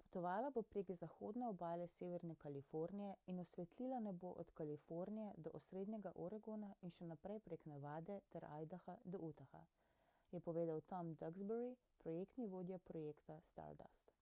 »potovala 0.00 0.48
bo 0.56 0.62
prek 0.72 0.90
zahodne 1.02 1.44
obale 1.52 1.86
severne 1.92 2.34
kalifornije 2.42 3.14
in 3.32 3.40
osvetlila 3.44 4.00
nebo 4.06 4.32
od 4.42 4.50
kalifornije 4.58 5.30
do 5.46 5.52
osrednjega 5.60 6.12
oregona 6.26 6.70
in 6.88 6.92
še 6.98 7.08
naprej 7.12 7.40
prek 7.46 7.64
nevade 7.72 8.16
ter 8.34 8.46
idaha 8.66 8.98
do 9.14 9.20
utaha,« 9.30 9.62
je 10.34 10.42
povedal 10.50 10.84
tom 10.92 11.14
duxbury 11.24 11.70
projektni 12.04 12.50
vodja 12.58 12.82
projekta 12.92 13.40
stardust 13.48 14.14